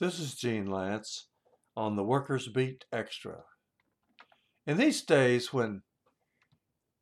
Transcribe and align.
This 0.00 0.18
is 0.18 0.34
Gene 0.34 0.66
Lantz 0.66 1.24
on 1.76 1.94
the 1.94 2.02
Workers 2.02 2.48
Beat 2.48 2.86
Extra. 2.90 3.42
In 4.66 4.78
these 4.78 5.02
days 5.02 5.52
when 5.52 5.82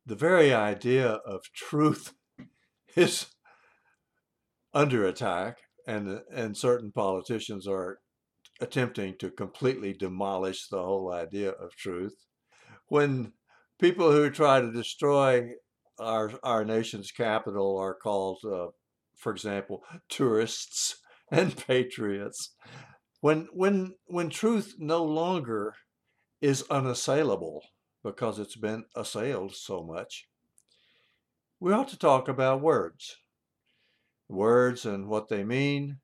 the 0.05 0.17
very 0.17 0.53
idea 0.53 1.07
of 1.07 1.43
truth 1.55 2.11
is 2.97 3.27
under 4.73 5.05
attack 5.05 5.59
and 5.87 6.23
and 6.29 6.57
certain 6.57 6.91
politicians 6.91 7.65
are 7.65 7.99
attempting 8.59 9.15
to 9.19 9.31
completely 9.31 9.93
demolish 9.93 10.67
the 10.67 10.83
whole 10.83 11.09
idea 11.09 11.51
of 11.51 11.77
truth 11.77 12.25
when 12.89 13.31
people 13.79 14.11
who 14.11 14.29
try 14.29 14.59
to 14.59 14.73
destroy 14.73 15.51
our 15.99 16.33
our 16.43 16.65
nation's 16.65 17.11
capital 17.11 17.77
are 17.77 17.95
called 17.95 18.39
uh, 18.43 18.67
for 19.15 19.31
example 19.31 19.85
tourists 20.09 20.97
and 21.31 21.55
patriots. 21.67 22.55
When 23.21 23.47
when 23.53 23.95
when 24.05 24.29
truth 24.29 24.75
no 24.79 25.03
longer 25.03 25.75
is 26.41 26.63
unassailable 26.69 27.63
because 28.03 28.39
it's 28.39 28.55
been 28.55 28.85
assailed 28.95 29.55
so 29.55 29.83
much 29.83 30.29
we 31.61 31.73
ought 31.73 31.89
to 31.89 31.99
talk 31.99 32.29
about 32.29 32.61
words. 32.61 33.17
Words 34.29 34.85
and 34.85 35.07
what 35.07 35.27
they 35.27 35.43
mean 35.43 35.97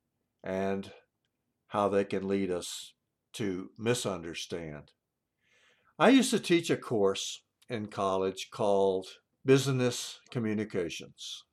and 0.44 0.90
how 1.68 1.88
they 1.88 2.04
can 2.04 2.28
lead 2.28 2.50
us 2.50 2.92
to 3.34 3.70
misunderstand. 3.78 4.92
I 5.98 6.10
used 6.10 6.30
to 6.30 6.40
teach 6.40 6.68
a 6.68 6.76
course 6.76 7.42
in 7.70 7.86
college 7.86 8.48
called 8.52 9.06
business 9.44 10.20
communications. 10.30 11.44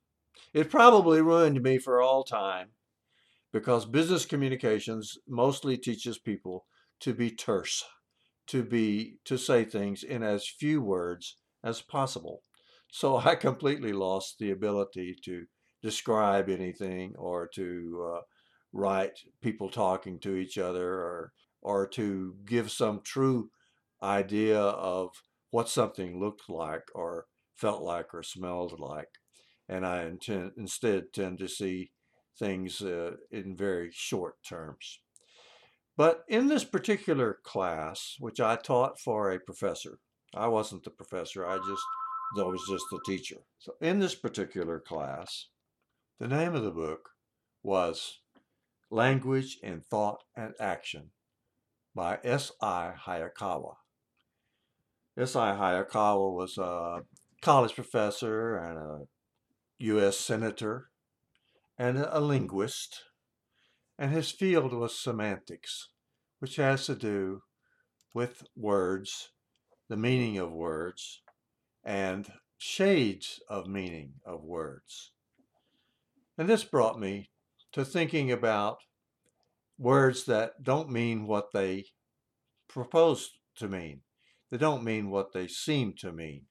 It 0.52 0.70
probably 0.70 1.22
ruined 1.22 1.62
me 1.62 1.78
for 1.78 2.02
all 2.02 2.24
time 2.24 2.70
because 3.54 3.86
business 3.86 4.26
communications 4.26 5.16
mostly 5.28 5.78
teaches 5.78 6.18
people 6.18 6.66
to 6.98 7.14
be 7.14 7.30
terse, 7.30 7.84
to 8.48 8.64
be 8.64 9.18
to 9.24 9.38
say 9.38 9.64
things 9.64 10.02
in 10.02 10.24
as 10.24 10.48
few 10.48 10.82
words 10.82 11.36
as 11.62 11.80
possible. 11.80 12.42
So 12.90 13.16
I 13.24 13.36
completely 13.36 13.92
lost 13.92 14.40
the 14.40 14.50
ability 14.50 15.16
to 15.24 15.44
describe 15.84 16.48
anything 16.48 17.14
or 17.16 17.48
to 17.54 18.14
uh, 18.16 18.20
write 18.72 19.20
people 19.40 19.70
talking 19.70 20.18
to 20.18 20.34
each 20.34 20.58
other 20.58 20.94
or 20.94 21.32
or 21.62 21.86
to 21.86 22.34
give 22.44 22.72
some 22.72 23.02
true 23.04 23.50
idea 24.02 24.58
of 24.60 25.10
what 25.52 25.68
something 25.68 26.18
looked 26.18 26.50
like 26.50 26.88
or 26.92 27.26
felt 27.54 27.82
like 27.82 28.12
or 28.12 28.24
smelled 28.24 28.80
like. 28.80 29.08
And 29.68 29.86
I 29.86 30.06
intend, 30.06 30.50
instead 30.58 31.12
tend 31.14 31.38
to 31.38 31.48
see 31.48 31.92
things 32.38 32.80
uh, 32.80 33.12
in 33.30 33.56
very 33.56 33.90
short 33.92 34.42
terms. 34.42 35.00
But 35.96 36.24
in 36.28 36.48
this 36.48 36.64
particular 36.64 37.38
class, 37.44 38.16
which 38.18 38.40
I 38.40 38.56
taught 38.56 38.98
for 38.98 39.30
a 39.30 39.38
professor, 39.38 39.98
I 40.34 40.48
wasn't 40.48 40.84
the 40.84 40.90
professor, 40.90 41.46
I 41.46 41.58
just 41.58 41.82
I 42.36 42.42
was 42.42 42.66
just 42.68 42.86
the 42.90 43.00
teacher. 43.06 43.36
So 43.58 43.74
in 43.80 44.00
this 44.00 44.16
particular 44.16 44.80
class, 44.80 45.48
the 46.18 46.26
name 46.26 46.54
of 46.54 46.64
the 46.64 46.72
book 46.72 47.10
was 47.62 48.18
Language 48.90 49.58
in 49.62 49.80
Thought 49.80 50.24
and 50.36 50.54
Action 50.58 51.10
by 51.94 52.18
S.I. 52.24 52.94
Hayakawa. 53.06 53.74
S.I. 55.16 55.52
Hayakawa 55.52 56.34
was 56.34 56.58
a 56.58 57.02
college 57.40 57.74
professor 57.74 58.56
and 58.56 58.78
a 58.78 59.00
U.S. 59.78 60.16
senator 60.16 60.90
and 61.78 61.98
a 61.98 62.20
linguist, 62.20 63.04
and 63.98 64.12
his 64.12 64.30
field 64.30 64.72
was 64.72 64.98
semantics, 64.98 65.88
which 66.38 66.56
has 66.56 66.86
to 66.86 66.94
do 66.94 67.42
with 68.12 68.44
words, 68.56 69.30
the 69.88 69.96
meaning 69.96 70.38
of 70.38 70.52
words, 70.52 71.22
and 71.84 72.32
shades 72.58 73.40
of 73.48 73.66
meaning 73.66 74.14
of 74.24 74.42
words. 74.42 75.12
And 76.38 76.48
this 76.48 76.64
brought 76.64 76.98
me 76.98 77.30
to 77.72 77.84
thinking 77.84 78.30
about 78.30 78.78
words 79.78 80.24
that 80.24 80.62
don't 80.62 80.90
mean 80.90 81.26
what 81.26 81.52
they 81.52 81.86
propose 82.68 83.30
to 83.56 83.68
mean. 83.68 84.00
They 84.50 84.58
don't 84.58 84.84
mean 84.84 85.10
what 85.10 85.32
they 85.32 85.48
seem 85.48 85.94
to 85.98 86.12
mean. 86.12 86.46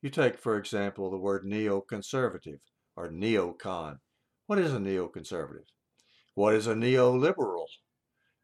You 0.00 0.10
take, 0.10 0.38
for 0.38 0.56
example, 0.56 1.10
the 1.10 1.18
word 1.18 1.44
neoconservative 1.44 2.60
or 2.96 3.10
neocon. 3.10 3.98
What 4.46 4.58
is 4.58 4.74
a 4.74 4.78
neoconservative? 4.78 5.66
What 6.34 6.54
is 6.54 6.66
a 6.66 6.74
neoliberal? 6.74 7.66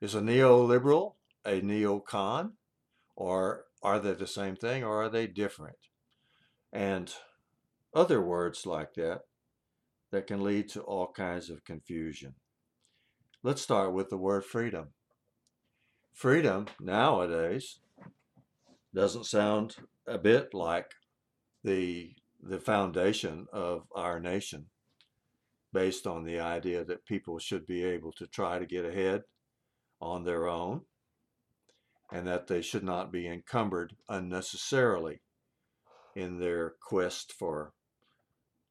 Is 0.01 0.15
a 0.15 0.21
neoliberal 0.21 1.15
a 1.45 1.61
neocon? 1.61 2.53
Or 3.17 3.67
are 3.83 3.99
they 3.99 4.15
the 4.15 4.27
same 4.27 4.57
thing 4.57 4.83
or 4.83 5.03
are 5.03 5.09
they 5.11 5.27
different? 5.27 5.77
And 6.73 7.13
other 7.95 8.23
words 8.23 8.65
like 8.65 8.95
that 8.95 9.23
that 10.11 10.27
can 10.27 10.43
lead 10.43 10.69
to 10.71 10.81
all 10.81 11.13
kinds 11.13 11.51
of 11.51 11.65
confusion. 11.65 12.35
Let's 13.43 13.63
start 13.63 13.93
with 13.93 14.09
the 14.09 14.17
word 14.17 14.45
freedom. 14.45 14.89
Freedom 16.15 16.67
nowadays 16.81 17.81
doesn't 18.95 19.27
sound 19.27 19.77
a 20.07 20.19
bit 20.19 20.55
like 20.55 20.93
the 21.63 22.15
the 22.43 22.59
foundation 22.59 23.47
of 23.53 23.83
our 23.95 24.19
nation 24.19 24.67
based 25.73 26.07
on 26.07 26.25
the 26.25 26.41
idea 26.41 26.85
that 26.85 27.07
people 27.07 27.39
should 27.39 27.67
be 27.67 27.85
able 27.85 28.13
to 28.13 28.27
try 28.27 28.59
to 28.59 28.67
get 28.67 28.85
ahead 28.85 29.23
on 30.01 30.25
their 30.25 30.49
own 30.49 30.83
and 32.13 32.27
that 32.27 32.49
they 32.49 32.61
should 32.61 32.83
not 32.83 33.13
be 33.13 33.29
encumbered 33.29 33.95
unnecessarily 34.09 35.21
in 36.17 36.41
their 36.41 36.75
quest 36.81 37.33
for 37.33 37.73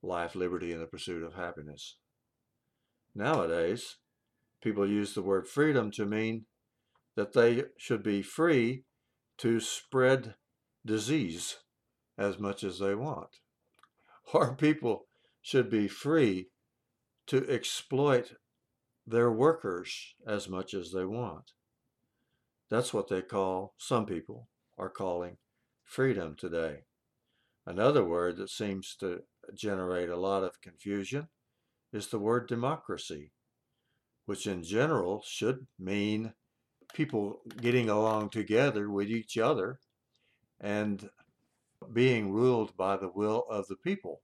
life, 0.02 0.36
liberty, 0.36 0.74
and 0.74 0.82
the 0.82 0.88
pursuit 0.88 1.24
of 1.24 1.36
happiness. 1.36 1.96
Nowadays, 3.16 3.98
people 4.62 4.88
use 4.88 5.14
the 5.14 5.22
word 5.22 5.48
freedom 5.48 5.92
to 5.92 6.06
mean 6.06 6.46
that 7.16 7.34
they 7.34 7.64
should 7.78 8.04
be 8.04 8.22
free 8.22 8.84
to 9.38 9.60
spread 9.60 10.36
disease 10.86 11.58
as 12.18 12.40
much 12.40 12.64
as 12.64 12.80
they 12.80 12.96
want. 12.96 13.30
Or 14.32 14.54
people 14.54 15.08
should 15.42 15.72
be 15.72 15.88
free 15.88 16.50
to 17.30 17.48
exploit 17.48 18.34
their 19.06 19.32
workers 19.32 20.16
as 20.26 20.50
much 20.50 20.74
as 20.74 20.92
they 20.92 21.06
want. 21.06 21.52
That's 22.72 22.92
what 22.92 23.08
they 23.08 23.22
call, 23.22 23.76
some 23.78 24.08
people 24.08 24.48
are 24.80 24.90
calling 24.90 25.38
freedom 25.84 26.36
today. 26.36 26.86
Another 27.68 28.04
word 28.04 28.38
that 28.38 28.50
seems 28.50 28.96
to 29.00 29.22
generate 29.54 30.10
a 30.10 30.18
lot 30.18 30.44
of 30.44 30.60
confusion 30.62 31.28
is 31.94 32.08
the 32.08 32.18
word 32.18 32.48
democracy, 32.48 33.32
which 34.26 34.48
in 34.48 34.64
general 34.64 35.24
should 35.24 35.68
mean 35.78 36.34
people 36.96 37.42
getting 37.62 37.90
along 37.90 38.32
together 38.32 38.90
with 38.90 39.08
each 39.08 39.38
other 39.38 39.80
and 40.60 41.12
being 41.94 42.32
ruled 42.32 42.76
by 42.76 42.98
the 42.98 43.12
will 43.14 43.46
of 43.52 43.68
the 43.68 43.76
people 43.76 44.22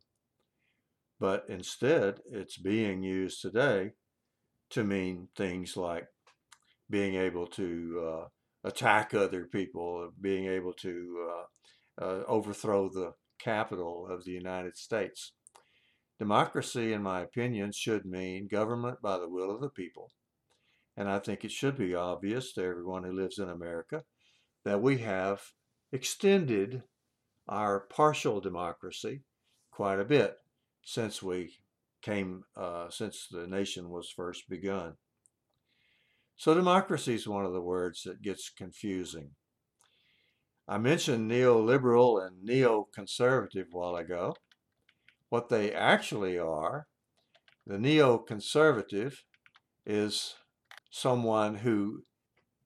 but 1.19 1.45
instead 1.47 2.19
it's 2.31 2.57
being 2.57 3.03
used 3.03 3.41
today 3.41 3.91
to 4.71 4.83
mean 4.83 5.29
things 5.35 5.77
like 5.77 6.07
being 6.89 7.15
able 7.15 7.47
to 7.47 8.07
uh, 8.07 8.25
attack 8.63 9.13
other 9.13 9.45
people, 9.45 10.09
being 10.19 10.47
able 10.47 10.73
to 10.73 11.29
uh, 11.99 12.03
uh, 12.03 12.23
overthrow 12.27 12.89
the 12.89 13.13
capital 13.39 14.07
of 14.09 14.25
the 14.25 14.31
United 14.31 14.77
States. 14.77 15.33
Democracy, 16.19 16.93
in 16.93 17.01
my 17.01 17.21
opinion, 17.21 17.71
should 17.71 18.05
mean 18.05 18.47
government 18.47 19.01
by 19.01 19.17
the 19.17 19.29
will 19.29 19.51
of 19.51 19.61
the 19.61 19.69
people. 19.69 20.11
And 20.97 21.09
I 21.09 21.19
think 21.19 21.43
it 21.43 21.51
should 21.51 21.77
be 21.77 21.93
obvious 21.93 22.53
to 22.53 22.63
everyone 22.63 23.03
who 23.03 23.11
lives 23.11 23.37
in 23.37 23.49
America 23.49 24.03
that 24.63 24.81
we 24.81 24.99
have 24.99 25.41
extended 25.91 26.84
our 27.47 27.81
partial 27.81 28.40
democracy 28.40 29.22
quite 29.72 29.99
a 29.99 30.05
bit 30.05 30.37
since 30.85 31.22
we 31.22 31.58
came, 32.02 32.43
uh, 32.55 32.90
since 32.90 33.28
the 33.29 33.47
nation 33.47 33.90
was 33.90 34.14
first 34.16 34.47
begun. 34.47 34.93
So 36.37 36.53
democracy 36.53 37.16
is 37.16 37.28
one 37.28 37.46
of 37.46 37.53
the 37.53 37.61
words 37.61 38.03
that 38.03 38.22
gets 38.22 38.49
confusing. 38.49 39.32
I 40.67 40.78
mentioned 40.78 41.29
neoliberal 41.29 42.26
and 42.26 42.47
neoconservative 42.47 43.66
a 43.73 43.78
while 43.78 43.96
ago. 43.96 44.35
What 45.29 45.49
they 45.49 45.73
actually 45.73 46.37
are, 46.37 46.88
the 47.66 47.78
neoconservative 47.78 49.16
is 49.85 50.35
someone 50.91 51.55
who 51.55 52.03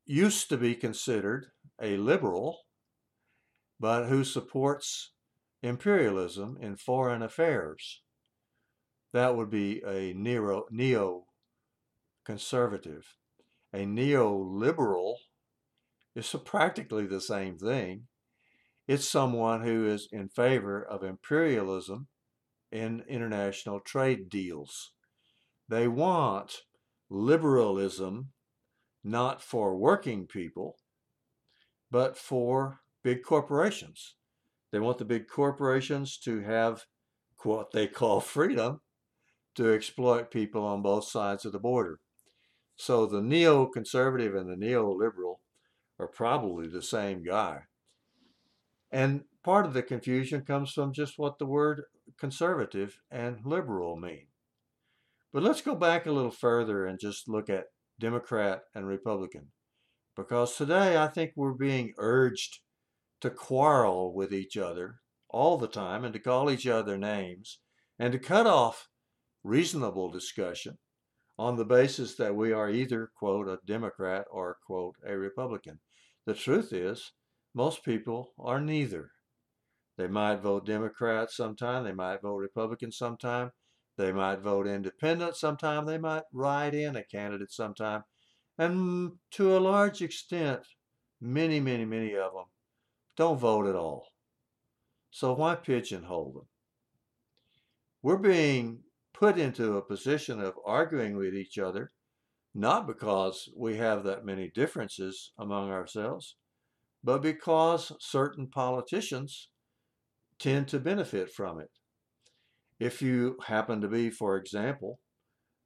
used 0.05 0.49
to 0.49 0.57
be 0.57 0.75
considered 0.75 1.47
a 1.81 1.95
liberal, 1.97 2.57
but 3.79 4.07
who 4.07 4.23
supports 4.23 5.11
imperialism 5.61 6.57
in 6.59 6.75
foreign 6.75 7.21
affairs 7.21 8.01
that 9.13 9.35
would 9.35 9.49
be 9.49 9.81
a 9.85 10.13
neo, 10.13 10.65
neo 10.69 11.25
conservative. 12.25 13.15
a 13.73 13.85
neoliberal 13.85 15.15
is 16.15 16.35
practically 16.45 17.05
the 17.05 17.21
same 17.21 17.57
thing. 17.57 18.07
It's 18.87 19.07
someone 19.07 19.61
who 19.63 19.87
is 19.87 20.07
in 20.11 20.29
favor 20.29 20.83
of 20.83 21.03
imperialism 21.03 22.07
in 22.71 23.03
international 23.07 23.79
trade 23.79 24.29
deals. 24.29 24.91
They 25.67 25.87
want 25.87 26.61
liberalism 27.09 28.31
not 29.03 29.41
for 29.41 29.77
working 29.77 30.25
people, 30.27 30.75
but 31.91 32.17
for 32.17 32.81
big 33.03 33.23
corporations. 33.23 34.15
They 34.71 34.79
want 34.79 34.97
the 34.97 35.05
big 35.05 35.27
corporations 35.27 36.17
to 36.19 36.41
have 36.41 36.85
what 37.43 37.71
they 37.71 37.87
call 37.87 38.19
freedom 38.19 38.81
to 39.55 39.73
exploit 39.73 40.31
people 40.31 40.65
on 40.65 40.81
both 40.81 41.05
sides 41.05 41.45
of 41.45 41.51
the 41.51 41.59
border. 41.59 41.99
So 42.75 43.05
the 43.05 43.21
neoconservative 43.21 44.37
and 44.39 44.49
the 44.49 44.65
neoliberal 44.65 45.39
are 45.99 46.07
probably 46.07 46.67
the 46.67 46.81
same 46.81 47.23
guy. 47.23 47.63
And 48.91 49.25
part 49.43 49.65
of 49.65 49.73
the 49.73 49.83
confusion 49.83 50.41
comes 50.41 50.71
from 50.71 50.93
just 50.93 51.17
what 51.17 51.39
the 51.39 51.45
word 51.45 51.83
conservative 52.17 52.99
and 53.11 53.39
liberal 53.45 53.97
mean. 53.97 54.27
But 55.31 55.43
let's 55.43 55.61
go 55.61 55.75
back 55.75 56.05
a 56.05 56.11
little 56.11 56.31
further 56.31 56.85
and 56.85 56.99
just 56.99 57.29
look 57.29 57.49
at 57.49 57.65
Democrat 57.99 58.61
and 58.73 58.87
Republican. 58.87 59.51
Because 60.15 60.55
today 60.55 60.97
I 60.97 61.07
think 61.07 61.33
we're 61.35 61.53
being 61.53 61.93
urged 61.97 62.59
to 63.21 63.29
quarrel 63.29 64.13
with 64.13 64.33
each 64.33 64.57
other 64.57 65.01
all 65.29 65.57
the 65.57 65.67
time 65.67 66.03
and 66.03 66.13
to 66.13 66.19
call 66.19 66.49
each 66.49 66.65
other 66.65 66.97
names 66.97 67.59
and 67.99 68.11
to 68.13 68.19
cut 68.19 68.47
off 68.47 68.87
reasonable 69.43 70.09
discussion 70.09 70.77
on 71.37 71.55
the 71.55 71.65
basis 71.65 72.15
that 72.15 72.35
we 72.35 72.51
are 72.51 72.69
either, 72.69 73.11
quote, 73.17 73.47
a 73.47 73.59
Democrat 73.65 74.25
or, 74.29 74.57
quote, 74.65 74.95
a 75.07 75.17
Republican. 75.17 75.79
The 76.25 76.33
truth 76.33 76.73
is, 76.73 77.13
most 77.55 77.83
people 77.83 78.33
are 78.37 78.59
neither. 78.59 79.11
They 79.97 80.07
might 80.07 80.41
vote 80.41 80.65
Democrat 80.65 81.31
sometime, 81.31 81.83
they 81.83 81.93
might 81.93 82.21
vote 82.21 82.37
Republican 82.37 82.91
sometime, 82.91 83.51
they 83.97 84.11
might 84.11 84.39
vote 84.39 84.67
independent 84.67 85.35
sometime, 85.35 85.85
they 85.85 85.97
might 85.97 86.23
write 86.31 86.73
in 86.73 86.95
a 86.95 87.03
candidate 87.03 87.51
sometime, 87.51 88.03
and 88.57 89.13
to 89.31 89.57
a 89.57 89.59
large 89.59 90.01
extent, 90.01 90.61
many, 91.19 91.59
many, 91.59 91.85
many 91.85 92.15
of 92.15 92.33
them 92.33 92.45
don't 93.17 93.39
vote 93.39 93.67
at 93.67 93.75
all. 93.75 94.07
So 95.11 95.33
why 95.33 95.55
pigeonhole 95.55 96.31
them? 96.33 96.47
We're 98.01 98.17
being 98.17 98.83
put 99.19 99.37
into 99.37 99.75
a 99.75 99.81
position 99.81 100.39
of 100.39 100.53
arguing 100.65 101.17
with 101.17 101.35
each 101.35 101.59
other, 101.59 101.91
not 102.55 102.87
because 102.87 103.49
we 103.55 103.75
have 103.75 104.05
that 104.05 104.25
many 104.25 104.49
differences 104.55 105.33
among 105.37 105.69
ourselves, 105.69 106.37
but 107.03 107.21
because 107.21 107.91
certain 107.99 108.47
politicians 108.47 109.49
tend 110.39 110.69
to 110.69 110.79
benefit 110.79 111.29
from 111.29 111.59
it. 111.59 111.69
If 112.79 113.01
you 113.01 113.35
happen 113.45 113.81
to 113.81 113.89
be, 113.89 114.09
for 114.09 114.37
example, 114.37 114.99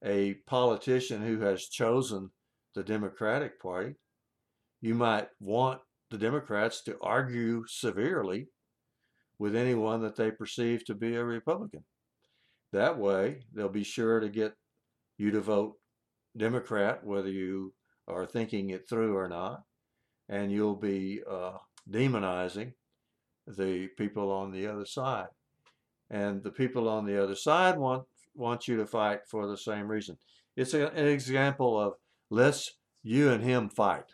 a 0.03 0.33
politician 0.47 1.21
who 1.21 1.39
has 1.41 1.67
chosen 1.67 2.31
the 2.73 2.83
Democratic 2.83 3.61
Party, 3.61 3.93
you 4.81 4.95
might 4.95 5.27
want 5.39 5.79
the 6.09 6.17
Democrats 6.17 6.83
to 6.83 6.97
argue 7.01 7.63
severely 7.67 8.47
with 9.37 9.55
anyone 9.55 10.01
that 10.01 10.15
they 10.15 10.31
perceive 10.31 10.83
to 10.85 10.95
be 10.95 11.15
a 11.15 11.23
Republican. 11.23 11.83
That 12.73 12.97
way, 12.97 13.43
they'll 13.53 13.69
be 13.69 13.83
sure 13.83 14.19
to 14.19 14.29
get 14.29 14.55
you 15.19 15.29
to 15.31 15.41
vote 15.41 15.75
Democrat, 16.35 17.05
whether 17.05 17.29
you 17.29 17.73
are 18.07 18.25
thinking 18.25 18.71
it 18.71 18.89
through 18.89 19.15
or 19.15 19.29
not, 19.29 19.61
and 20.27 20.51
you'll 20.51 20.75
be 20.75 21.21
uh, 21.29 21.57
demonizing 21.89 22.73
the 23.45 23.89
people 23.95 24.31
on 24.31 24.51
the 24.51 24.65
other 24.65 24.85
side. 24.85 25.27
And 26.09 26.43
the 26.43 26.51
people 26.51 26.89
on 26.89 27.05
the 27.05 27.21
other 27.21 27.35
side 27.35 27.77
want 27.77 28.05
want 28.35 28.67
you 28.67 28.77
to 28.77 28.87
fight 28.87 29.19
for 29.29 29.47
the 29.47 29.57
same 29.57 29.87
reason. 29.87 30.17
It's 30.57 30.73
a, 30.73 30.87
an 30.87 31.07
example 31.07 31.79
of 31.79 31.93
let's 32.31 32.71
you 33.03 33.29
and 33.29 33.43
him 33.43 33.69
fight. 33.69 34.05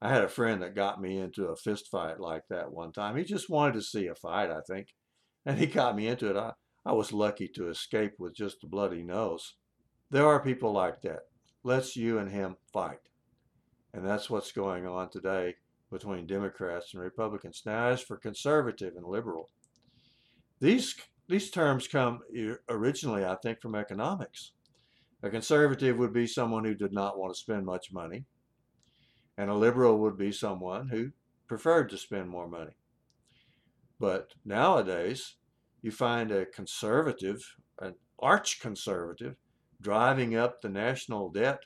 I 0.00 0.08
had 0.10 0.22
a 0.22 0.28
friend 0.28 0.62
that 0.62 0.76
got 0.76 1.02
me 1.02 1.18
into 1.18 1.46
a 1.46 1.56
fist 1.56 1.88
fight 1.90 2.20
like 2.20 2.44
that 2.48 2.72
one 2.72 2.92
time. 2.92 3.16
He 3.16 3.24
just 3.24 3.50
wanted 3.50 3.74
to 3.74 3.82
see 3.82 4.06
a 4.06 4.14
fight, 4.14 4.50
I 4.50 4.60
think, 4.68 4.88
and 5.44 5.58
he 5.58 5.66
got 5.66 5.96
me 5.96 6.06
into 6.06 6.30
it. 6.30 6.36
I, 6.36 6.52
I 6.84 6.92
was 6.92 7.12
lucky 7.12 7.48
to 7.48 7.68
escape 7.68 8.14
with 8.18 8.34
just 8.34 8.64
a 8.64 8.66
bloody 8.66 9.02
nose. 9.02 9.54
There 10.10 10.26
are 10.26 10.42
people 10.42 10.72
like 10.72 11.02
that. 11.02 11.20
Let's 11.62 11.94
you 11.94 12.18
and 12.18 12.30
him 12.30 12.56
fight. 12.72 13.00
And 13.92 14.06
that's 14.06 14.30
what's 14.30 14.52
going 14.52 14.86
on 14.86 15.10
today 15.10 15.56
between 15.90 16.26
Democrats 16.26 16.94
and 16.94 17.02
Republicans. 17.02 17.62
Now, 17.66 17.88
as 17.88 18.00
for 18.00 18.16
conservative 18.16 18.94
and 18.96 19.04
liberal, 19.04 19.50
these 20.60 20.94
these 21.28 21.50
terms 21.50 21.86
come 21.86 22.20
originally, 22.68 23.24
I 23.24 23.36
think, 23.36 23.60
from 23.60 23.74
economics. 23.74 24.52
A 25.22 25.30
conservative 25.30 25.96
would 25.98 26.12
be 26.12 26.26
someone 26.26 26.64
who 26.64 26.74
did 26.74 26.92
not 26.92 27.18
want 27.18 27.34
to 27.34 27.38
spend 27.38 27.64
much 27.66 27.92
money, 27.92 28.24
and 29.36 29.50
a 29.50 29.54
liberal 29.54 29.98
would 29.98 30.16
be 30.16 30.32
someone 30.32 30.88
who 30.88 31.10
preferred 31.46 31.90
to 31.90 31.98
spend 31.98 32.28
more 32.28 32.48
money. 32.48 32.72
But 33.98 34.32
nowadays, 34.44 35.36
you 35.82 35.90
find 35.90 36.30
a 36.30 36.46
conservative, 36.46 37.56
an 37.80 37.94
arch 38.18 38.60
conservative, 38.60 39.36
driving 39.80 40.36
up 40.36 40.60
the 40.60 40.68
national 40.68 41.30
debt 41.30 41.60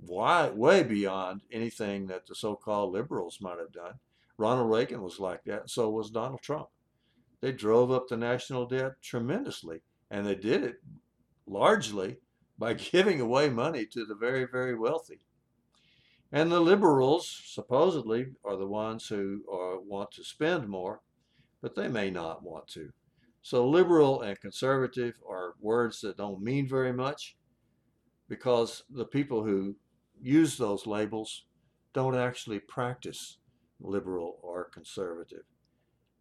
way, 0.00 0.82
beyond 0.82 1.42
anything 1.50 2.06
that 2.06 2.26
the 2.26 2.34
so 2.34 2.54
called 2.54 2.92
liberals 2.92 3.38
might 3.40 3.58
have 3.58 3.72
done. 3.72 3.94
Ronald 4.36 4.70
Reagan 4.70 5.02
was 5.02 5.18
like 5.18 5.44
that, 5.44 5.62
and 5.62 5.70
so 5.70 5.90
was 5.90 6.10
Donald 6.10 6.40
Trump. 6.42 6.68
They 7.40 7.52
drove 7.52 7.90
up 7.90 8.08
the 8.08 8.16
national 8.16 8.66
debt 8.66 8.92
tremendously, 9.02 9.82
and 10.10 10.26
they 10.26 10.34
did 10.34 10.62
it 10.62 10.76
largely 11.46 12.18
by 12.58 12.72
giving 12.74 13.20
away 13.20 13.48
money 13.48 13.86
to 13.86 14.04
the 14.04 14.14
very, 14.14 14.44
very 14.44 14.76
wealthy. 14.76 15.20
And 16.30 16.52
the 16.52 16.60
liberals, 16.60 17.42
supposedly, 17.46 18.34
are 18.44 18.56
the 18.56 18.66
ones 18.66 19.08
who 19.08 19.42
are, 19.50 19.80
want 19.80 20.10
to 20.12 20.24
spend 20.24 20.68
more, 20.68 21.00
but 21.62 21.74
they 21.74 21.88
may 21.88 22.10
not 22.10 22.42
want 22.42 22.68
to. 22.68 22.92
So 23.48 23.66
liberal 23.66 24.20
and 24.20 24.38
conservative 24.38 25.14
are 25.26 25.54
words 25.58 26.02
that 26.02 26.18
don't 26.18 26.42
mean 26.42 26.68
very 26.68 26.92
much 26.92 27.34
because 28.28 28.82
the 28.90 29.06
people 29.06 29.42
who 29.42 29.76
use 30.20 30.58
those 30.58 30.86
labels 30.86 31.46
don't 31.94 32.14
actually 32.14 32.58
practice 32.58 33.38
liberal 33.80 34.38
or 34.42 34.68
conservative. 34.68 35.44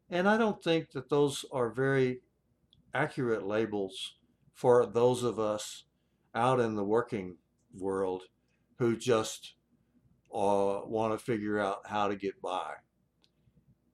And 0.10 0.26
I 0.26 0.38
don't 0.38 0.64
think 0.64 0.92
that 0.92 1.10
those 1.10 1.44
are 1.52 1.70
very 1.70 2.22
accurate 2.94 3.46
labels 3.46 4.14
for 4.54 4.86
those 4.86 5.22
of 5.22 5.38
us 5.38 5.84
out 6.34 6.62
in 6.62 6.76
the 6.76 6.86
working 6.86 7.36
world 7.78 8.24
who 8.80 8.96
just 8.96 9.56
uh, 10.34 10.80
want 10.86 11.12
to 11.12 11.26
figure 11.26 11.60
out 11.60 11.80
how 11.88 12.08
to 12.08 12.16
get 12.16 12.42
by 12.42 12.76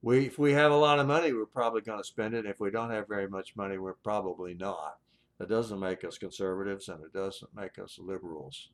we 0.03 0.25
if 0.25 0.38
we 0.38 0.51
have 0.51 0.72
a 0.72 0.75
lot 0.75 1.00
of 1.00 1.07
money, 1.07 1.31
we're 1.31 1.45
probably 1.45 1.81
going 1.81 1.98
to 1.98 2.03
spend 2.03 2.36
it. 2.36 2.45
If 2.45 2.60
we 2.60 2.69
don't 2.69 2.91
have 2.91 3.07
very 3.07 3.27
much 3.27 3.55
money, 3.55 3.77
we're 3.77 3.93
probably 3.93 4.53
not. 4.53 4.98
That 5.39 5.50
doesn't 5.50 5.79
make 5.79 6.03
us 6.03 6.17
conservatives 6.17 6.89
and 6.89 7.03
it 7.03 7.13
doesn't 7.13 7.55
make 7.55 7.79
us 7.79 7.98
liberals. 7.98 8.69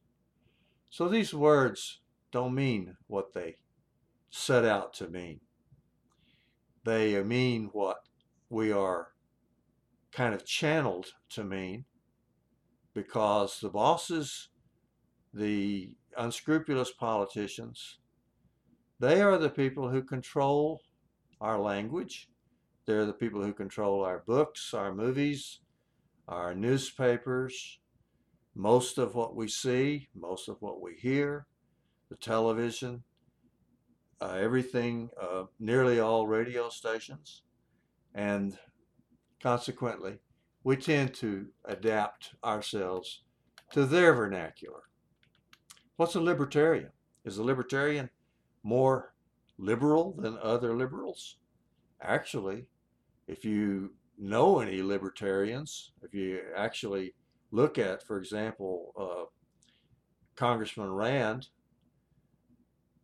So 0.89 1.07
these 1.07 1.33
words 1.33 2.01
don't 2.31 2.55
mean 2.55 2.97
what 3.07 3.33
they 3.33 3.57
set 4.31 4.65
out 4.65 4.93
to 4.95 5.07
mean. 5.07 5.39
They 6.83 7.21
mean 7.23 7.69
what 7.73 7.99
we 8.49 8.71
are 8.71 9.09
kind 10.11 10.33
of 10.33 10.45
channeled 10.45 11.13
to 11.29 11.43
mean 11.43 11.85
because 12.95 13.59
the 13.59 13.69
bosses, 13.69 14.49
the 15.31 15.91
unscrupulous 16.17 16.91
politicians, 16.91 17.99
they 18.99 19.21
are 19.21 19.37
the 19.37 19.49
people 19.49 19.89
who 19.89 20.01
control 20.01 20.81
our 21.41 21.59
language. 21.59 22.29
They're 22.85 23.05
the 23.05 23.13
people 23.13 23.41
who 23.41 23.53
control 23.53 24.03
our 24.03 24.23
books, 24.25 24.73
our 24.73 24.93
movies, 24.93 25.59
our 26.27 26.53
newspapers, 26.53 27.79
most 28.55 28.97
of 28.97 29.15
what 29.15 29.35
we 29.35 29.47
see, 29.47 30.09
most 30.15 30.49
of 30.49 30.57
what 30.59 30.81
we 30.81 30.95
hear, 30.95 31.47
the 32.09 32.15
television, 32.15 33.03
uh, 34.21 34.37
everything, 34.39 35.09
uh, 35.21 35.43
nearly 35.59 35.99
all 35.99 36.27
radio 36.27 36.69
stations. 36.69 37.43
And 38.13 38.57
consequently, 39.41 40.17
we 40.63 40.75
tend 40.75 41.13
to 41.15 41.47
adapt 41.65 42.31
ourselves 42.43 43.23
to 43.71 43.85
their 43.85 44.13
vernacular. 44.13 44.81
What's 45.95 46.15
a 46.15 46.21
libertarian? 46.21 46.91
Is 47.25 47.37
a 47.37 47.43
libertarian 47.43 48.09
more 48.63 49.13
liberal 49.59 50.15
than 50.17 50.37
other 50.41 50.75
liberals. 50.75 51.37
Actually, 52.01 52.65
if 53.27 53.43
you 53.43 53.91
know 54.17 54.59
any 54.59 54.81
libertarians, 54.81 55.91
if 56.01 56.13
you 56.13 56.41
actually 56.55 57.13
look 57.51 57.77
at, 57.77 58.01
for 58.01 58.17
example, 58.17 58.93
uh, 58.97 59.25
Congressman 60.35 60.91
Rand, 60.91 61.49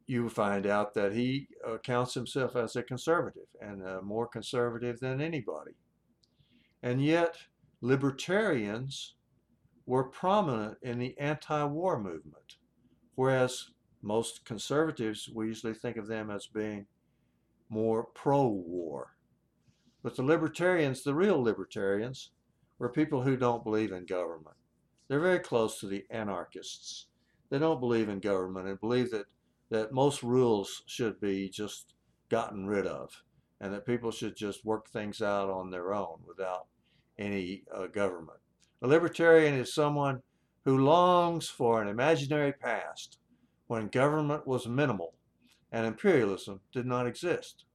you 0.08 0.30
find 0.30 0.66
out 0.66 0.94
that 0.94 1.14
he 1.14 1.48
uh, 1.68 1.78
counts 1.80 2.14
himself 2.14 2.56
as 2.56 2.76
a 2.76 2.84
conservative 2.84 3.48
and 3.60 3.86
uh, 3.86 4.02
more 4.02 4.28
conservative 4.28 5.00
than 5.00 5.20
anybody. 5.20 5.72
And 6.84 7.04
yet, 7.04 7.36
libertarians 7.82 9.16
were 9.86 10.06
prominent 10.06 10.78
in 10.84 11.00
the 11.00 11.18
anti 11.20 11.64
war 11.64 12.00
movement, 12.00 12.58
whereas 13.16 13.72
most 14.06 14.46
conservatives, 14.46 15.28
we 15.34 15.48
usually 15.48 15.74
think 15.74 15.98
of 15.98 16.08
them 16.08 16.30
as 16.30 16.46
being 16.46 16.86
more 17.70 18.06
pro 18.14 18.48
war. 18.48 19.16
But 20.04 20.16
the 20.16 20.24
libertarians, 20.24 21.04
the 21.04 21.16
real 21.16 21.42
libertarians, 21.42 22.30
were 22.78 22.90
people 22.90 23.24
who 23.24 23.36
don't 23.36 23.64
believe 23.64 23.92
in 23.92 24.06
government. 24.06 24.56
They're 25.08 25.20
very 25.20 25.40
close 25.40 25.80
to 25.80 25.88
the 25.88 26.06
anarchists. 26.12 27.08
They 27.50 27.58
don't 27.58 27.80
believe 27.80 28.10
in 28.10 28.20
government 28.20 28.68
and 28.68 28.80
believe 28.80 29.10
that, 29.12 29.26
that 29.72 29.92
most 29.92 30.22
rules 30.22 30.84
should 30.86 31.20
be 31.20 31.50
just 31.50 31.96
gotten 32.30 32.68
rid 32.68 32.86
of 32.86 33.10
and 33.62 33.74
that 33.74 33.86
people 33.86 34.12
should 34.12 34.36
just 34.36 34.66
work 34.66 34.88
things 34.90 35.22
out 35.22 35.50
on 35.50 35.72
their 35.72 35.94
own 35.94 36.20
without 36.28 36.68
any 37.18 37.64
uh, 37.74 37.88
government. 37.88 38.40
A 38.82 38.88
libertarian 38.88 39.56
is 39.56 39.74
someone 39.74 40.22
who 40.66 40.84
longs 40.84 41.48
for 41.48 41.82
an 41.82 41.88
imaginary 41.88 42.52
past 42.52 43.18
when 43.68 43.88
government 43.88 44.46
was 44.46 44.68
minimal 44.68 45.14
and 45.72 45.86
imperialism 45.86 46.60
did 46.72 46.86
not 46.86 47.08
exist. 47.08 47.66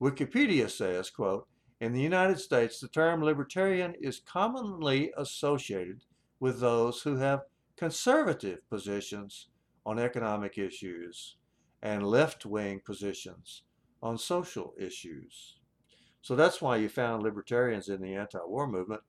Wikipedia 0.00 0.68
says, 0.70 1.10
quote, 1.10 1.46
in 1.80 1.92
the 1.92 2.00
United 2.00 2.38
States, 2.38 2.80
the 2.80 2.88
term 2.88 3.22
libertarian 3.22 3.94
is 4.00 4.20
commonly 4.20 5.12
associated 5.16 6.02
with 6.40 6.60
those 6.60 7.02
who 7.02 7.16
have 7.16 7.42
conservative 7.76 8.68
positions 8.68 9.48
on 9.84 9.98
economic 9.98 10.58
issues 10.58 11.36
and 11.82 12.06
left-wing 12.06 12.80
positions 12.84 13.62
on 14.02 14.16
social 14.16 14.74
issues. 14.78 15.58
So 16.20 16.36
that's 16.36 16.62
why 16.62 16.76
you 16.76 16.88
found 16.88 17.22
libertarians 17.22 17.88
in 17.88 18.00
the 18.00 18.14
anti-war 18.14 18.68
movement, 18.68 19.02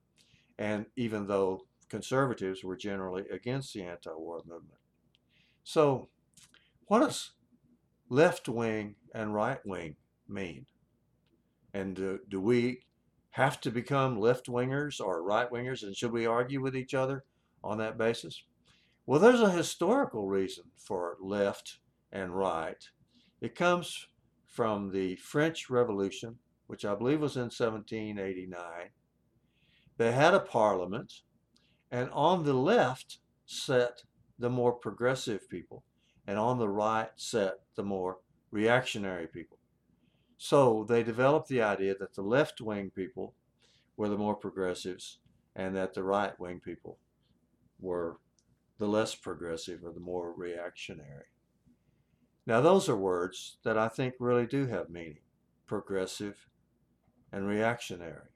and 0.58 0.86
even 0.96 1.26
though 1.26 1.66
conservatives 1.88 2.64
were 2.64 2.76
generally 2.76 3.24
against 3.30 3.72
the 3.72 3.82
anti-war 3.82 4.42
movement. 4.46 4.80
So 5.64 6.08
what 6.86 7.00
does 7.00 7.32
left-wing 8.08 8.94
and 9.14 9.34
right-wing 9.34 9.96
mean? 10.28 10.66
And 11.72 11.96
do, 11.96 12.20
do 12.28 12.40
we 12.40 12.82
have 13.30 13.60
to 13.62 13.70
become 13.70 14.20
left 14.20 14.46
wingers 14.46 15.00
or 15.00 15.24
right 15.24 15.50
wingers? 15.50 15.82
And 15.82 15.96
should 15.96 16.12
we 16.12 16.26
argue 16.26 16.60
with 16.60 16.76
each 16.76 16.94
other 16.94 17.24
on 17.64 17.78
that 17.78 17.98
basis? 17.98 18.44
Well, 19.06 19.18
there's 19.18 19.40
a 19.40 19.50
historical 19.50 20.28
reason 20.28 20.64
for 20.76 21.16
left 21.20 21.78
and 22.12 22.36
right. 22.36 22.82
It 23.40 23.54
comes 23.54 24.06
from 24.46 24.92
the 24.92 25.16
French 25.16 25.68
Revolution, 25.68 26.36
which 26.68 26.84
I 26.84 26.94
believe 26.94 27.20
was 27.20 27.36
in 27.36 27.50
1789. 27.50 28.56
They 29.96 30.12
had 30.12 30.34
a 30.34 30.40
parliament, 30.40 31.12
and 31.90 32.08
on 32.10 32.44
the 32.44 32.54
left 32.54 33.18
sat 33.46 34.02
the 34.38 34.50
more 34.50 34.72
progressive 34.72 35.48
people, 35.48 35.84
and 36.26 36.38
on 36.38 36.58
the 36.58 36.68
right 36.68 37.10
sat 37.16 37.60
the 37.76 37.82
more 37.82 38.18
reactionary 38.50 39.26
people. 39.26 39.58
So 40.36 40.84
they 40.88 41.02
developed 41.02 41.48
the 41.48 41.62
idea 41.62 41.94
that 41.98 42.14
the 42.14 42.22
left 42.22 42.60
wing 42.60 42.90
people 42.94 43.34
were 43.96 44.08
the 44.08 44.18
more 44.18 44.34
progressives 44.34 45.18
and 45.56 45.74
that 45.76 45.94
the 45.94 46.02
right 46.02 46.38
wing 46.38 46.60
people 46.60 46.98
were 47.80 48.18
the 48.78 48.88
less 48.88 49.14
progressive 49.14 49.84
or 49.84 49.92
the 49.92 50.00
more 50.00 50.32
reactionary. 50.32 51.26
Now, 52.46 52.60
those 52.60 52.88
are 52.88 52.96
words 52.96 53.56
that 53.64 53.78
I 53.78 53.88
think 53.88 54.14
really 54.18 54.46
do 54.46 54.66
have 54.66 54.90
meaning 54.90 55.18
progressive 55.66 56.46
and 57.32 57.46
reactionary. 57.46 58.28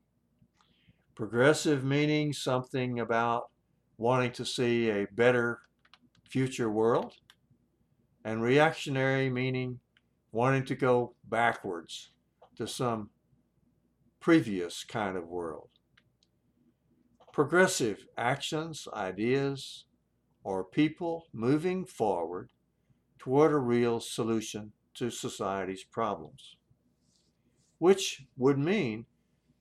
Progressive 1.14 1.84
meaning 1.84 2.32
something 2.32 3.00
about 3.00 3.50
wanting 3.98 4.32
to 4.32 4.44
see 4.44 4.88
a 4.88 5.06
better 5.12 5.60
future 6.28 6.70
world, 6.70 7.14
and 8.24 8.42
reactionary 8.42 9.30
meaning 9.30 9.80
wanting 10.32 10.64
to 10.64 10.74
go 10.74 11.14
backwards 11.24 12.10
to 12.56 12.66
some 12.66 13.10
previous 14.20 14.84
kind 14.84 15.16
of 15.16 15.28
world. 15.28 15.68
Progressive 17.32 18.06
actions, 18.16 18.88
ideas, 18.92 19.84
or 20.42 20.64
people 20.64 21.26
moving 21.32 21.84
forward 21.84 22.50
toward 23.18 23.52
a 23.52 23.58
real 23.58 24.00
solution 24.00 24.72
to 24.94 25.10
society's 25.10 25.84
problems, 25.84 26.56
which 27.78 28.24
would 28.36 28.58
mean 28.58 29.06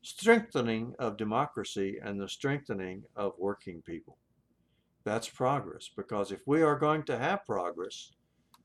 strengthening 0.02 0.96
of 1.00 1.18
democracy 1.18 2.00
and 2.04 2.20
the 2.20 2.30
strengthening 2.30 3.04
of 3.16 3.34
working 3.38 3.82
people. 3.82 4.18
That's 5.08 5.30
progress, 5.30 5.90
because 5.96 6.34
if 6.34 6.42
we 6.46 6.62
are 6.62 6.78
going 6.78 7.04
to 7.04 7.18
have 7.18 7.46
progress, 7.46 8.12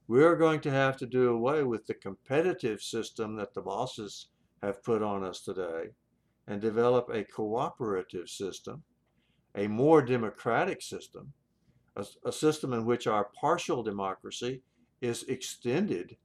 we're 0.08 0.34
going 0.34 0.58
to 0.62 0.72
have 0.72 0.96
to 0.96 1.06
do 1.06 1.30
away 1.30 1.62
with 1.62 1.86
the 1.86 1.94
competitive 1.94 2.82
system 2.82 3.36
that 3.36 3.54
the 3.54 3.60
bosses 3.60 4.26
have 4.60 4.82
put 4.82 5.04
on 5.04 5.22
us 5.22 5.42
today 5.44 5.90
and 6.48 6.60
develop 6.60 7.08
a 7.10 7.22
cooperative 7.22 8.28
system, 8.28 8.82
a 9.54 9.68
more 9.68 10.02
democratic 10.02 10.82
system, 10.82 11.32
a, 11.94 12.04
a 12.24 12.32
system 12.32 12.72
in 12.72 12.84
which 12.86 13.06
our 13.06 13.28
partial 13.40 13.84
democracy 13.84 14.64
is 15.00 15.22
extended 15.28 16.16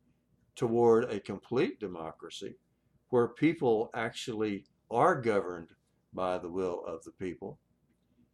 toward 0.55 1.03
a 1.12 1.19
complete 1.19 1.79
democracy 1.79 2.55
where 3.09 3.27
people 3.27 3.91
actually 3.93 4.65
are 4.89 5.21
governed 5.21 5.69
by 6.12 6.39
the 6.39 6.50
will 6.50 6.83
of 6.88 7.03
the 7.03 7.12
people. 7.12 7.59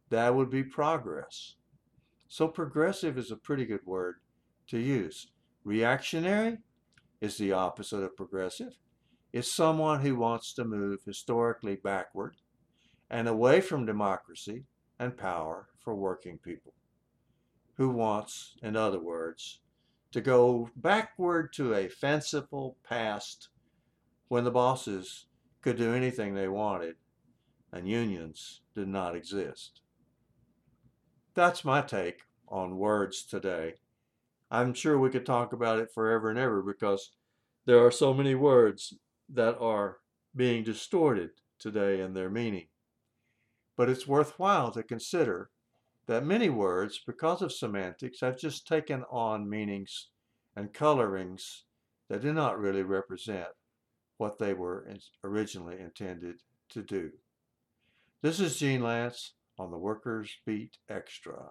That 0.08 0.34
would 0.34 0.48
be 0.48 0.64
progress. 0.64 1.56
So 2.34 2.48
progressive 2.48 3.16
is 3.16 3.30
a 3.30 3.36
pretty 3.36 3.64
good 3.64 3.86
word 3.86 4.16
to 4.66 4.76
use. 4.76 5.28
Reactionary 5.62 6.58
is 7.20 7.38
the 7.38 7.52
opposite 7.52 8.02
of 8.02 8.16
progressive. 8.16 8.76
It's 9.32 9.52
someone 9.52 10.00
who 10.00 10.16
wants 10.16 10.52
to 10.54 10.64
move 10.64 10.98
historically 11.06 11.76
backward 11.76 12.34
and 13.08 13.28
away 13.28 13.60
from 13.60 13.86
democracy 13.86 14.64
and 14.98 15.16
power 15.16 15.68
for 15.78 15.94
working 15.94 16.38
people. 16.38 16.74
Who 17.76 17.90
wants, 17.90 18.56
in 18.64 18.74
other 18.74 18.98
words, 18.98 19.60
to 20.10 20.20
go 20.20 20.68
backward 20.74 21.52
to 21.52 21.74
a 21.74 21.88
fanciful 21.88 22.76
past 22.82 23.50
when 24.26 24.42
the 24.42 24.50
bosses 24.50 25.26
could 25.62 25.76
do 25.76 25.94
anything 25.94 26.34
they 26.34 26.48
wanted 26.48 26.96
and 27.70 27.88
unions 27.88 28.62
did 28.74 28.88
not 28.88 29.14
exist. 29.14 29.82
That's 31.34 31.64
my 31.64 31.82
take 31.82 32.20
on 32.48 32.78
words 32.78 33.24
today. 33.24 33.74
I'm 34.50 34.72
sure 34.72 34.98
we 34.98 35.10
could 35.10 35.26
talk 35.26 35.52
about 35.52 35.80
it 35.80 35.92
forever 35.92 36.30
and 36.30 36.38
ever 36.38 36.62
because 36.62 37.10
there 37.66 37.84
are 37.84 37.90
so 37.90 38.14
many 38.14 38.36
words 38.36 38.94
that 39.28 39.58
are 39.58 39.98
being 40.36 40.62
distorted 40.62 41.30
today 41.58 42.00
in 42.00 42.14
their 42.14 42.30
meaning. 42.30 42.66
But 43.76 43.88
it's 43.88 44.06
worthwhile 44.06 44.70
to 44.72 44.84
consider 44.84 45.50
that 46.06 46.24
many 46.24 46.50
words, 46.50 47.00
because 47.04 47.42
of 47.42 47.50
semantics, 47.52 48.20
have 48.20 48.38
just 48.38 48.68
taken 48.68 49.04
on 49.10 49.48
meanings 49.48 50.10
and 50.54 50.72
colorings 50.72 51.64
that 52.08 52.22
do 52.22 52.32
not 52.32 52.60
really 52.60 52.82
represent 52.82 53.48
what 54.18 54.38
they 54.38 54.54
were 54.54 54.86
originally 55.24 55.80
intended 55.80 56.36
to 56.68 56.82
do. 56.82 57.10
This 58.22 58.38
is 58.38 58.58
Gene 58.58 58.82
Lantz 58.82 59.30
on 59.58 59.70
the 59.70 59.78
Workers 59.78 60.30
Beat 60.46 60.76
Extra. 60.88 61.50